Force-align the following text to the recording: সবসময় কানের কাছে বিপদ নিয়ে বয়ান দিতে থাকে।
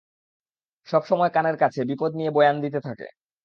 সবসময় 0.87 1.31
কানের 1.35 1.57
কাছে 1.57 1.79
বিপদ 1.89 2.11
নিয়ে 2.15 2.31
বয়ান 2.31 2.55
দিতে 2.63 2.79
থাকে। 2.87 3.07